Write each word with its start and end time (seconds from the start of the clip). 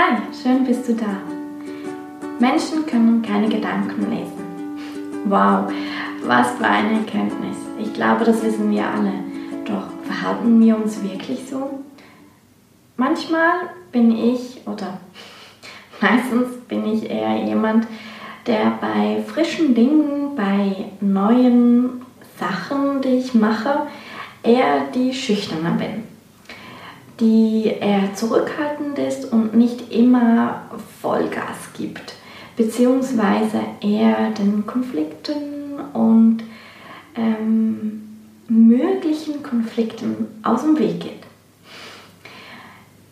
Hi, 0.00 0.16
schön 0.40 0.64
bist 0.64 0.88
du 0.88 0.94
da. 0.94 1.16
Menschen 2.38 2.86
können 2.86 3.20
keine 3.20 3.48
Gedanken 3.48 4.08
lesen. 4.08 5.24
Wow, 5.24 5.72
was 6.22 6.52
für 6.52 6.66
eine 6.66 7.00
Erkenntnis. 7.00 7.56
Ich 7.80 7.92
glaube, 7.94 8.24
das 8.24 8.40
wissen 8.44 8.70
wir 8.70 8.86
alle. 8.86 9.12
Doch 9.64 9.88
verhalten 10.04 10.60
wir 10.60 10.76
uns 10.76 11.02
wirklich 11.02 11.40
so? 11.50 11.80
Manchmal 12.96 13.70
bin 13.90 14.16
ich 14.16 14.60
oder 14.66 15.00
meistens 16.00 16.58
bin 16.68 16.86
ich 16.86 17.10
eher 17.10 17.44
jemand, 17.44 17.88
der 18.46 18.78
bei 18.80 19.20
frischen 19.26 19.74
Dingen, 19.74 20.36
bei 20.36 20.92
neuen 21.00 22.02
Sachen, 22.38 23.02
die 23.02 23.18
ich 23.18 23.34
mache, 23.34 23.88
eher 24.44 24.82
die 24.94 25.12
Schüchterne 25.12 25.72
bin. 25.76 26.04
Die 27.20 27.64
eher 27.80 28.14
zurückhaltend 28.14 28.96
ist 28.96 29.32
und 29.32 29.47
immer 29.98 30.62
Vollgas 31.02 31.72
gibt, 31.76 32.14
beziehungsweise 32.56 33.60
eher 33.80 34.30
den 34.30 34.66
Konflikten 34.66 35.80
und 35.92 36.42
ähm, 37.16 38.16
möglichen 38.48 39.42
Konflikten 39.42 40.28
aus 40.42 40.62
dem 40.62 40.78
Weg 40.78 41.00
geht. 41.00 41.22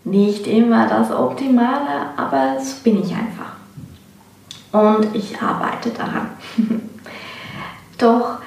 Nicht 0.05 0.47
immer 0.47 0.87
das 0.89 1.11
Optimale, 1.11 2.11
aber 2.17 2.61
so 2.61 2.77
bin 2.85 3.03
ich 3.03 3.13
einfach. 3.13 3.57
Und 4.73 5.15
ich 5.15 5.41
arbeite 5.41 5.91
daran. 5.91 6.31
Doch 7.99 8.39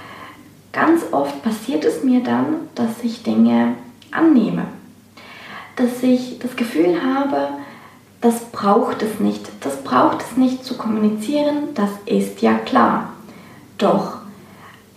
ganz 0.72 1.02
oft 1.12 1.44
passiert 1.44 1.84
es 1.84 2.04
mir 2.04 2.24
dann, 2.24 2.70
dass 2.76 3.04
ich 3.04 3.24
Dinge 3.24 3.76
annehme. 4.12 4.66
Dass 5.76 6.02
ich 6.02 6.40
das 6.40 6.56
Gefühl 6.56 7.02
habe, 7.04 7.50
das 8.22 8.46
braucht 8.52 9.02
es 9.02 9.20
nicht. 9.20 9.50
Das 9.62 9.78
braucht 9.84 10.22
es 10.22 10.38
nicht 10.38 10.66
zu 10.66 10.78
kommunizieren, 10.78 11.70
das 11.76 11.90
ist 12.06 12.42
ja 12.42 12.54
klar. 12.54 13.14
Doch 13.78 14.18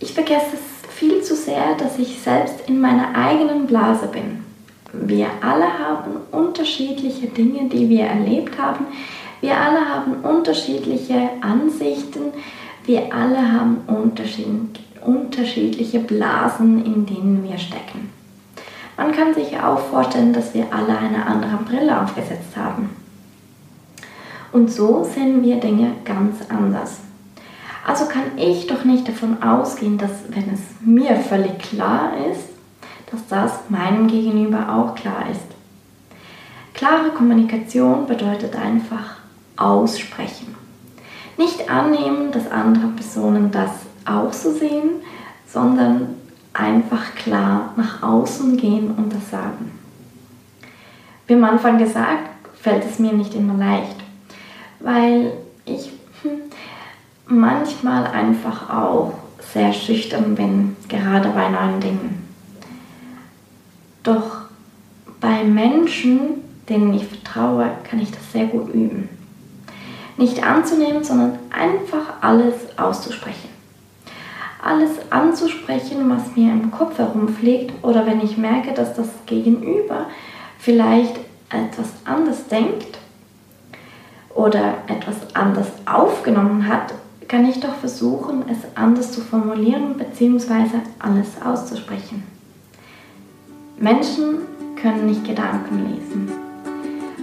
ich 0.00 0.12
vergesse 0.12 0.54
es 0.54 0.92
viel 0.92 1.22
zu 1.22 1.36
sehr, 1.36 1.74
dass 1.78 1.98
ich 1.98 2.20
selbst 2.20 2.68
in 2.68 2.80
meiner 2.80 3.14
eigenen 3.14 3.66
Blase 3.66 4.08
bin. 4.08 4.44
Wir 4.92 5.28
alle 5.40 5.78
haben 5.78 6.16
unterschiedliche 6.32 7.28
Dinge, 7.28 7.68
die 7.68 7.88
wir 7.88 8.04
erlebt 8.04 8.58
haben. 8.58 8.86
Wir 9.40 9.56
alle 9.56 9.88
haben 9.88 10.16
unterschiedliche 10.22 11.30
Ansichten. 11.40 12.32
Wir 12.84 13.14
alle 13.14 13.52
haben 13.52 13.78
unterschiedliche 15.04 16.00
Blasen, 16.00 16.84
in 16.84 17.06
denen 17.06 17.44
wir 17.48 17.56
stecken. 17.58 18.10
Man 18.96 19.12
kann 19.12 19.32
sich 19.34 19.58
auch 19.58 19.78
vorstellen, 19.78 20.32
dass 20.32 20.52
wir 20.52 20.66
alle 20.72 20.98
eine 20.98 21.26
andere 21.26 21.58
Brille 21.64 22.02
aufgesetzt 22.02 22.56
haben. 22.56 22.90
Und 24.52 24.70
so 24.70 25.02
sehen 25.02 25.42
wir 25.42 25.56
Dinge 25.56 25.92
ganz 26.04 26.36
anders. 26.48 27.00
Also 27.86 28.04
kann 28.06 28.36
ich 28.36 28.66
doch 28.66 28.84
nicht 28.84 29.08
davon 29.08 29.42
ausgehen, 29.42 29.98
dass 29.98 30.10
wenn 30.28 30.52
es 30.52 30.60
mir 30.80 31.16
völlig 31.16 31.58
klar 31.58 32.12
ist, 32.30 32.48
dass 33.10 33.26
das 33.28 33.52
meinem 33.68 34.06
Gegenüber 34.06 34.68
auch 34.74 34.94
klar 34.94 35.24
ist. 35.30 35.40
Klare 36.74 37.10
Kommunikation 37.10 38.06
bedeutet 38.06 38.56
einfach 38.56 39.16
aussprechen. 39.56 40.54
Nicht 41.36 41.70
annehmen, 41.70 42.30
dass 42.30 42.50
andere 42.50 42.88
Personen 42.88 43.50
das 43.50 43.70
auch 44.04 44.32
so 44.32 44.52
sehen, 44.52 44.90
sondern 45.46 46.14
einfach 46.52 47.14
klar 47.14 47.72
nach 47.76 48.02
außen 48.02 48.56
gehen 48.56 48.94
und 48.96 49.12
das 49.12 49.30
sagen. 49.30 49.72
Wie 51.26 51.34
am 51.34 51.44
Anfang 51.44 51.78
gesagt, 51.78 52.28
fällt 52.60 52.84
es 52.84 52.98
mir 52.98 53.12
nicht 53.12 53.34
immer 53.34 53.54
leicht, 53.54 54.01
weil 54.82 55.32
ich 55.64 55.90
manchmal 57.26 58.06
einfach 58.06 58.68
auch 58.70 59.14
sehr 59.52 59.72
schüchtern 59.72 60.34
bin, 60.34 60.76
gerade 60.88 61.28
bei 61.30 61.48
neuen 61.48 61.80
Dingen. 61.80 62.28
Doch 64.02 64.42
bei 65.20 65.44
Menschen, 65.44 66.42
denen 66.68 66.94
ich 66.94 67.06
vertraue, 67.06 67.70
kann 67.88 68.00
ich 68.00 68.10
das 68.10 68.32
sehr 68.32 68.46
gut 68.46 68.72
üben. 68.74 69.08
Nicht 70.16 70.44
anzunehmen, 70.44 71.04
sondern 71.04 71.38
einfach 71.50 72.14
alles 72.20 72.54
auszusprechen. 72.76 73.48
Alles 74.62 74.90
anzusprechen, 75.10 76.08
was 76.08 76.36
mir 76.36 76.52
im 76.52 76.70
Kopf 76.70 76.98
herumfliegt 76.98 77.72
oder 77.82 78.06
wenn 78.06 78.20
ich 78.20 78.36
merke, 78.36 78.72
dass 78.72 78.94
das 78.94 79.08
Gegenüber 79.26 80.06
vielleicht 80.58 81.16
etwas 81.50 81.88
anders 82.04 82.46
denkt 82.46 82.98
oder 84.34 84.74
etwas 84.86 85.34
anders 85.34 85.68
aufgenommen 85.86 86.66
hat, 86.66 86.94
kann 87.28 87.46
ich 87.48 87.60
doch 87.60 87.74
versuchen, 87.76 88.44
es 88.48 88.58
anders 88.74 89.12
zu 89.12 89.20
formulieren 89.20 89.94
bzw. 89.96 90.78
alles 90.98 91.28
auszusprechen. 91.44 92.22
Menschen 93.78 94.38
können 94.80 95.06
nicht 95.06 95.24
Gedanken 95.24 95.88
lesen. 95.88 96.30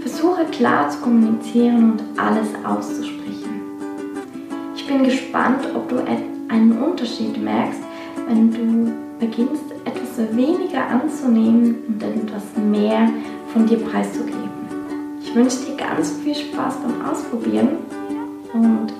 Versuche 0.02 0.46
klar 0.46 0.90
zu 0.90 1.00
kommunizieren 1.00 1.92
und 1.92 2.20
alles 2.20 2.48
auszusprechen. 2.64 3.62
Ich 4.76 4.88
bin 4.88 5.04
gespannt, 5.04 5.68
ob 5.76 5.90
du 5.90 5.98
einen 6.50 6.82
Unterschied 6.82 7.42
merkst, 7.42 7.82
wenn 8.28 8.52
du 8.52 8.92
beginnst, 9.20 9.64
etwas 9.86 10.36
weniger 10.36 10.88
anzunehmen 10.88 11.76
und 11.88 12.02
etwas 12.02 12.44
mehr 12.58 13.10
von 13.54 13.68
dir 13.68 13.78
preiszugeben. 13.78 14.39
Ich 15.30 15.36
wünsche 15.36 15.58
dir 15.60 15.78
ganz 15.78 16.12
viel 16.24 16.34
Spaß 16.34 16.78
beim 16.82 17.06
Ausprobieren 17.06 17.78
und 18.52 18.92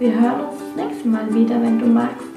wir 0.00 0.12
hören 0.12 0.40
uns 0.48 0.58
das 0.58 0.84
nächste 0.84 1.08
Mal 1.08 1.32
wieder, 1.32 1.62
wenn 1.62 1.78
du 1.78 1.86
magst. 1.86 2.27